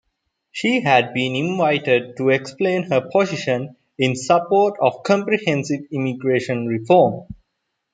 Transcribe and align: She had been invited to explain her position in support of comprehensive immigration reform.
She 0.51 0.81
had 0.81 1.13
been 1.13 1.35
invited 1.35 2.17
to 2.17 2.29
explain 2.29 2.89
her 2.89 3.07
position 3.15 3.75
in 3.99 4.15
support 4.15 4.73
of 4.81 5.03
comprehensive 5.03 5.81
immigration 5.91 6.65
reform. 6.65 7.27